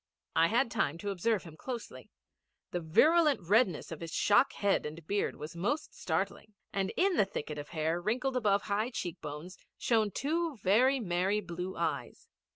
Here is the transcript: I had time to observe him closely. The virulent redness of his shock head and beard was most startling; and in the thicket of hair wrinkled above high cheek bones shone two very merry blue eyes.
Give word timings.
I 0.35 0.47
had 0.47 0.71
time 0.71 0.97
to 0.97 1.11
observe 1.11 1.43
him 1.43 1.55
closely. 1.55 2.09
The 2.71 2.79
virulent 2.79 3.39
redness 3.47 3.91
of 3.91 3.99
his 4.01 4.11
shock 4.11 4.53
head 4.53 4.83
and 4.83 5.05
beard 5.05 5.35
was 5.35 5.55
most 5.55 5.93
startling; 5.93 6.55
and 6.73 6.91
in 6.97 7.17
the 7.17 7.25
thicket 7.25 7.59
of 7.59 7.69
hair 7.69 8.01
wrinkled 8.01 8.35
above 8.35 8.63
high 8.63 8.89
cheek 8.89 9.21
bones 9.21 9.59
shone 9.77 10.09
two 10.09 10.57
very 10.57 10.99
merry 10.99 11.39
blue 11.39 11.77
eyes. 11.77 12.27